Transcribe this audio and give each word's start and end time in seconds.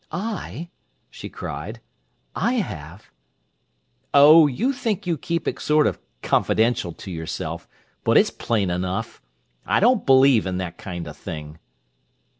"I!" 0.11 0.71
she 1.11 1.29
cried. 1.29 1.79
"I 2.35 2.53
have?" 2.53 3.11
"Oh, 4.15 4.47
you 4.47 4.73
think 4.73 5.05
you 5.05 5.15
keep 5.15 5.47
it 5.47 5.59
sort 5.59 5.85
of 5.85 5.99
confidential 6.23 6.91
to 6.93 7.11
yourself, 7.11 7.67
but 8.03 8.17
it's 8.17 8.31
plain 8.31 8.71
enough! 8.71 9.21
I 9.63 9.79
don't 9.79 10.03
believe 10.03 10.47
in 10.47 10.57
that 10.57 10.79
kind 10.79 11.07
of 11.07 11.15
thing." 11.15 11.59